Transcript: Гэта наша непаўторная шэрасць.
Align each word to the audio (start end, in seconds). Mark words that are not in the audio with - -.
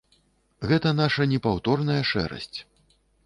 Гэта 0.71 0.93
наша 1.01 1.27
непаўторная 1.35 1.99
шэрасць. 2.13 2.59